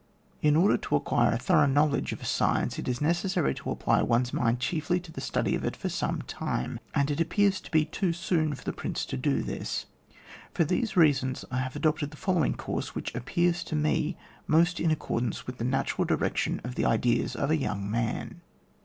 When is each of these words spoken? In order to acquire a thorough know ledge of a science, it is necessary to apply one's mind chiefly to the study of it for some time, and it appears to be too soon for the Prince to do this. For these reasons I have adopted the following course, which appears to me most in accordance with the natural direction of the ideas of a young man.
In 0.41 0.55
order 0.55 0.77
to 0.77 0.95
acquire 0.95 1.31
a 1.33 1.37
thorough 1.37 1.67
know 1.67 1.85
ledge 1.85 2.11
of 2.11 2.23
a 2.23 2.25
science, 2.25 2.79
it 2.79 2.87
is 2.87 3.01
necessary 3.01 3.53
to 3.53 3.69
apply 3.69 4.01
one's 4.01 4.33
mind 4.33 4.59
chiefly 4.59 4.99
to 4.99 5.11
the 5.11 5.21
study 5.21 5.53
of 5.53 5.63
it 5.63 5.75
for 5.75 5.89
some 5.89 6.23
time, 6.23 6.79
and 6.95 7.11
it 7.11 7.21
appears 7.21 7.61
to 7.61 7.69
be 7.69 7.85
too 7.85 8.11
soon 8.11 8.55
for 8.55 8.63
the 8.63 8.73
Prince 8.73 9.05
to 9.05 9.15
do 9.15 9.43
this. 9.43 9.85
For 10.55 10.63
these 10.63 10.97
reasons 10.97 11.45
I 11.51 11.57
have 11.59 11.75
adopted 11.75 12.09
the 12.09 12.17
following 12.17 12.55
course, 12.55 12.95
which 12.95 13.13
appears 13.13 13.63
to 13.65 13.75
me 13.75 14.17
most 14.47 14.79
in 14.79 14.89
accordance 14.89 15.45
with 15.45 15.59
the 15.59 15.65
natural 15.65 16.03
direction 16.05 16.61
of 16.63 16.73
the 16.73 16.85
ideas 16.87 17.35
of 17.35 17.51
a 17.51 17.55
young 17.57 17.87
man. 17.87 18.41